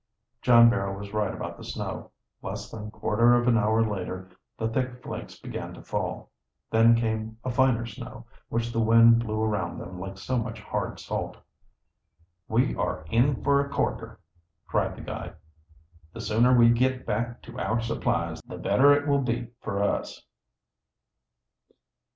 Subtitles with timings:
[0.41, 2.09] John Barrow was right about the snow.
[2.41, 6.31] Less than quarter of an hour later the thick flakes began to fall.
[6.71, 10.99] Then came a finer snow, which the wind blew around them like so much hard
[10.99, 11.37] salt.
[12.47, 14.19] "We are in for a corker!"
[14.65, 15.35] cried the guide.
[16.13, 20.25] "The sooner we git back to our supplies the better it will be for us!"